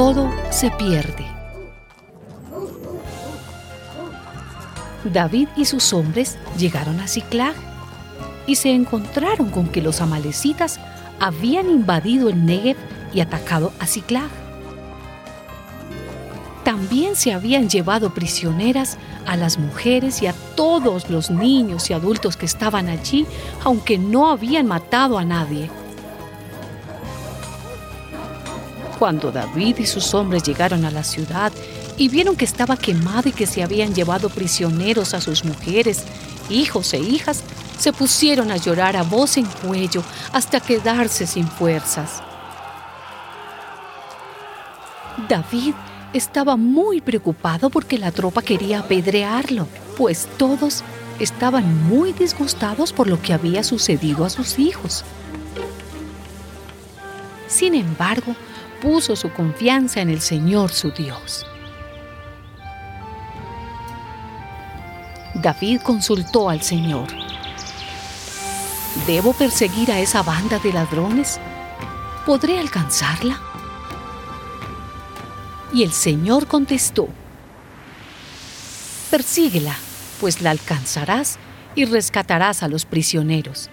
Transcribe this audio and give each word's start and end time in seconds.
todo 0.00 0.30
se 0.50 0.70
pierde. 0.70 1.26
David 5.04 5.48
y 5.58 5.66
sus 5.66 5.92
hombres 5.92 6.38
llegaron 6.56 7.00
a 7.00 7.06
Ciclag 7.06 7.54
y 8.46 8.54
se 8.54 8.72
encontraron 8.72 9.50
con 9.50 9.68
que 9.68 9.82
los 9.82 10.00
amalecitas 10.00 10.80
habían 11.20 11.68
invadido 11.68 12.30
el 12.30 12.46
Negev 12.46 12.78
y 13.12 13.20
atacado 13.20 13.74
a 13.78 13.86
Ciclag. 13.86 14.30
También 16.64 17.14
se 17.14 17.34
habían 17.34 17.68
llevado 17.68 18.14
prisioneras 18.14 18.96
a 19.26 19.36
las 19.36 19.58
mujeres 19.58 20.22
y 20.22 20.28
a 20.28 20.32
todos 20.54 21.10
los 21.10 21.30
niños 21.30 21.90
y 21.90 21.92
adultos 21.92 22.38
que 22.38 22.46
estaban 22.46 22.88
allí, 22.88 23.26
aunque 23.64 23.98
no 23.98 24.30
habían 24.30 24.64
matado 24.64 25.18
a 25.18 25.26
nadie. 25.26 25.68
Cuando 29.00 29.32
David 29.32 29.78
y 29.78 29.86
sus 29.86 30.12
hombres 30.12 30.42
llegaron 30.42 30.84
a 30.84 30.90
la 30.90 31.02
ciudad 31.02 31.50
y 31.96 32.10
vieron 32.10 32.36
que 32.36 32.44
estaba 32.44 32.76
quemado 32.76 33.30
y 33.30 33.32
que 33.32 33.46
se 33.46 33.62
habían 33.62 33.94
llevado 33.94 34.28
prisioneros 34.28 35.14
a 35.14 35.22
sus 35.22 35.42
mujeres, 35.42 36.04
hijos 36.50 36.92
e 36.92 36.98
hijas, 36.98 37.42
se 37.78 37.94
pusieron 37.94 38.50
a 38.50 38.58
llorar 38.58 38.98
a 38.98 39.02
voz 39.02 39.38
en 39.38 39.46
cuello 39.46 40.02
hasta 40.34 40.60
quedarse 40.60 41.26
sin 41.26 41.48
fuerzas. 41.48 42.22
David 45.30 45.72
estaba 46.12 46.58
muy 46.58 47.00
preocupado 47.00 47.70
porque 47.70 47.96
la 47.96 48.12
tropa 48.12 48.42
quería 48.42 48.80
apedrearlo, 48.80 49.66
pues 49.96 50.28
todos 50.36 50.84
estaban 51.18 51.88
muy 51.88 52.12
disgustados 52.12 52.92
por 52.92 53.06
lo 53.06 53.22
que 53.22 53.32
había 53.32 53.64
sucedido 53.64 54.26
a 54.26 54.30
sus 54.30 54.58
hijos. 54.58 55.06
Sin 57.48 57.74
embargo, 57.74 58.36
puso 58.80 59.16
su 59.16 59.32
confianza 59.32 60.00
en 60.00 60.10
el 60.10 60.20
Señor 60.20 60.72
su 60.72 60.90
Dios. 60.90 61.46
David 65.34 65.80
consultó 65.82 66.50
al 66.50 66.62
Señor. 66.62 67.08
¿Debo 69.06 69.32
perseguir 69.32 69.90
a 69.92 70.00
esa 70.00 70.22
banda 70.22 70.58
de 70.58 70.72
ladrones? 70.72 71.40
¿Podré 72.26 72.58
alcanzarla? 72.58 73.40
Y 75.72 75.84
el 75.84 75.92
Señor 75.92 76.46
contestó, 76.46 77.08
Persíguela, 79.10 79.74
pues 80.20 80.40
la 80.40 80.50
alcanzarás 80.50 81.38
y 81.74 81.84
rescatarás 81.84 82.62
a 82.62 82.68
los 82.68 82.84
prisioneros. 82.84 83.70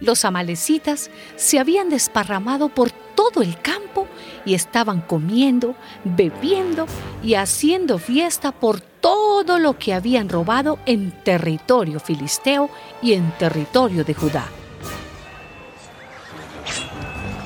Los 0.00 0.24
amalecitas 0.24 1.10
se 1.36 1.58
habían 1.58 1.88
desparramado 1.88 2.68
por 2.68 2.90
todo 2.90 3.42
el 3.42 3.60
campo 3.60 4.06
y 4.44 4.54
estaban 4.54 5.00
comiendo, 5.00 5.74
bebiendo 6.04 6.86
y 7.22 7.34
haciendo 7.34 7.98
fiesta 7.98 8.52
por 8.52 8.80
todo 8.80 9.58
lo 9.58 9.78
que 9.78 9.94
habían 9.94 10.28
robado 10.28 10.78
en 10.86 11.10
territorio 11.10 11.98
filisteo 11.98 12.70
y 13.02 13.14
en 13.14 13.30
territorio 13.32 14.04
de 14.04 14.14
Judá. 14.14 14.46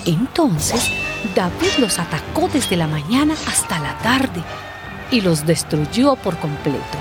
Entonces 0.04 0.90
David 1.34 1.78
los 1.78 1.98
atacó 1.98 2.48
desde 2.52 2.76
la 2.76 2.86
mañana 2.86 3.34
hasta 3.46 3.78
la 3.78 3.96
tarde 3.98 4.42
y 5.10 5.20
los 5.20 5.46
destruyó 5.46 6.16
por 6.16 6.36
completo, 6.38 6.98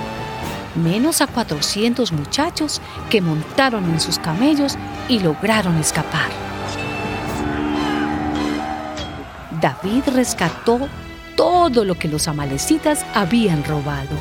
menos 0.76 1.22
a 1.22 1.28
400 1.28 2.12
muchachos 2.12 2.82
que 3.10 3.22
montaron 3.22 3.86
en 3.90 4.00
sus 4.00 4.20
camellos 4.20 4.78
y 5.10 5.20
lograron 5.20 5.78
escapar. 5.78 6.30
David 9.62 10.04
rescató 10.14 10.88
todo 11.36 11.86
lo 11.86 11.96
que 11.96 12.08
los 12.08 12.28
amalecitas 12.28 13.06
habían 13.14 13.64
robado. 13.64 14.18